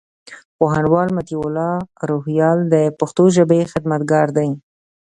پوهنوال 0.57 1.07
مطيع 1.17 1.39
الله 1.45 1.73
روهيال 2.09 2.57
د 2.73 2.75
پښتو 2.99 3.23
ژبي 3.35 3.59
خدمتګار 3.71 4.27
دئ. 4.37 4.49